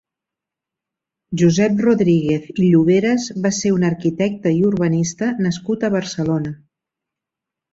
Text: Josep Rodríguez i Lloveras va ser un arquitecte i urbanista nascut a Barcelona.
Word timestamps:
Josep 1.41 1.83
Rodríguez 1.87 2.47
i 2.53 2.57
Lloveras 2.69 3.27
va 3.45 3.53
ser 3.59 3.75
un 3.75 3.85
arquitecte 3.93 4.55
i 4.61 4.65
urbanista 4.71 5.31
nascut 5.49 5.87
a 5.87 5.93
Barcelona. 5.99 6.57